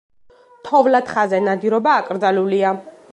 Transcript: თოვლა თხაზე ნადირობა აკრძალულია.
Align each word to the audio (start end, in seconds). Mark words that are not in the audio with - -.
თოვლა 0.69 1.01
თხაზე 1.09 1.43
ნადირობა 1.49 1.93
აკრძალულია. 2.01 2.73